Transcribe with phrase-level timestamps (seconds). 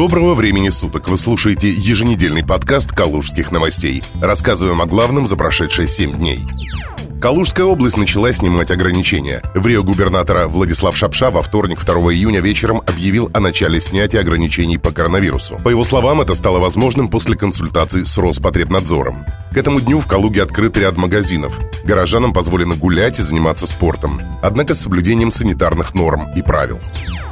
[0.00, 1.10] Доброго времени суток!
[1.10, 4.02] Вы слушаете еженедельный подкаст «Калужских новостей».
[4.22, 6.40] Рассказываем о главном за прошедшие 7 дней.
[7.20, 9.42] Калужская область начала снимать ограничения.
[9.54, 14.78] В Рио губернатора Владислав Шапша во вторник 2 июня вечером объявил о начале снятия ограничений
[14.78, 15.60] по коронавирусу.
[15.62, 19.16] По его словам, это стало возможным после консультаций с Роспотребнадзором.
[19.52, 21.60] К этому дню в Калуге открыт ряд магазинов.
[21.84, 26.80] Горожанам позволено гулять и заниматься спортом, однако с соблюдением санитарных норм и правил.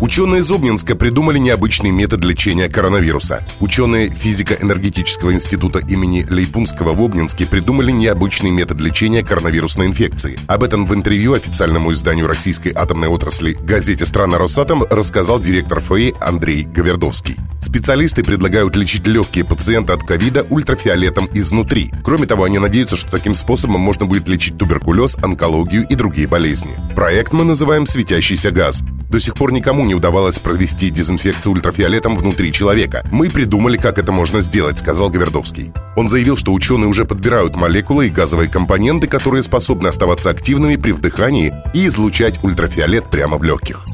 [0.00, 3.44] Ученые из Обнинска придумали необычный метод лечения коронавируса.
[3.60, 10.38] Ученые физико-энергетического института имени Лейпунского в Обнинске придумали необычный метод лечения коронавирусной инфекции.
[10.46, 16.14] Об этом в интервью официальному изданию российской атомной отрасли газете «Страна Росатом» рассказал директор ФАИ
[16.18, 17.36] Андрей Гавердовский.
[17.60, 21.92] Специалисты предлагают лечить легкие пациенты от ковида ультрафиолетом изнутри.
[22.02, 26.74] Кроме того, они надеются, что таким способом можно будет лечить туберкулез, онкологию и другие болезни.
[26.96, 28.82] Проект мы называем «Светящийся газ».
[29.10, 33.02] До сих пор никому не удавалось провести дезинфекцию ультрафиолетом внутри человека.
[33.10, 35.72] Мы придумали, как это можно сделать, сказал Говердовский.
[35.96, 40.92] Он заявил, что ученые уже подбирают молекулы и газовые компоненты, которые способны оставаться активными при
[40.92, 43.84] вдыхании и излучать ультрафиолет прямо в легких.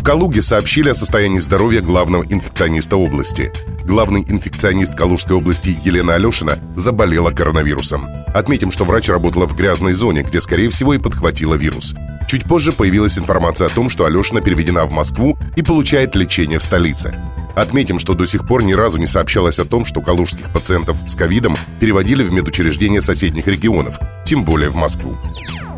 [0.00, 3.52] В Калуге сообщили о состоянии здоровья главного инфекциониста области.
[3.84, 8.06] Главный инфекционист Калужской области Елена Алешина заболела коронавирусом.
[8.28, 11.94] Отметим, что врач работала в грязной зоне, где, скорее всего, и подхватила вирус.
[12.28, 16.62] Чуть позже появилась информация о том, что Алешина переведена в Москву и получает лечение в
[16.62, 17.14] столице.
[17.54, 21.14] Отметим, что до сих пор ни разу не сообщалось о том, что калужских пациентов с
[21.14, 25.18] ковидом переводили в медучреждения соседних регионов, тем более в Москву.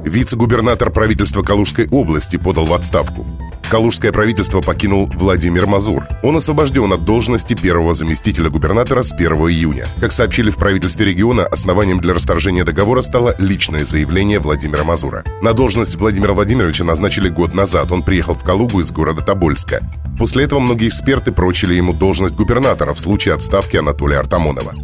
[0.05, 3.27] Вице-губернатор правительства Калужской области подал в отставку.
[3.71, 6.05] Калужское правительство покинул Владимир Мазур.
[6.23, 9.87] Он освобожден от должности первого заместителя губернатора с 1 июня.
[10.01, 15.25] Как сообщили в правительстве региона, основанием для расторжения договора стало личное заявление Владимира Мазура.
[15.41, 17.91] На должность Владимира Владимировича назначили год назад.
[17.93, 19.81] Он приехал в Калугу из города Тобольска.
[20.19, 24.75] После этого многие эксперты прочили ему должность губернатора в случае отставки Анатолия Артамонова.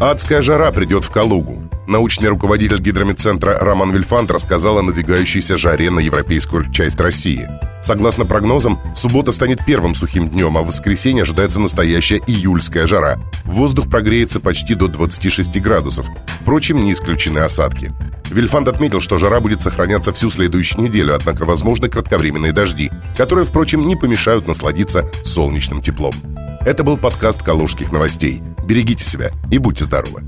[0.00, 1.60] Адская жара придет в Калугу.
[1.88, 7.48] Научный руководитель гидромедцентра Роман Вильфант рассказал о надвигающейся жаре на европейскую часть России.
[7.80, 13.18] Согласно прогнозам, суббота станет первым сухим днем, а в воскресенье ожидается настоящая июльская жара.
[13.44, 16.06] Воздух прогреется почти до 26 градусов.
[16.40, 17.92] Впрочем, не исключены осадки.
[18.30, 23.86] Вильфанд отметил, что жара будет сохраняться всю следующую неделю, однако возможны кратковременные дожди, которые, впрочем,
[23.86, 26.14] не помешают насладиться солнечным теплом.
[26.66, 28.42] Это был подкаст «Калужских новостей».
[28.66, 30.22] Берегите себя и будьте здоровы!